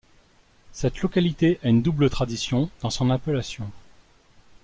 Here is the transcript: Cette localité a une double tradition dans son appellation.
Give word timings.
Cette 0.71 0.99
localité 1.03 1.59
a 1.61 1.69
une 1.69 1.83
double 1.83 2.09
tradition 2.09 2.71
dans 2.81 2.89
son 2.89 3.11
appellation. 3.11 3.69